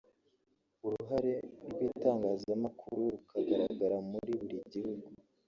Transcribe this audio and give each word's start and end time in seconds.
uruhare 0.85 1.33
rw’Itangazamakuru 1.71 3.01
rukagaragara 3.13 3.97
muri 4.09 4.31
buri 4.39 4.57
gihugu 4.73 5.07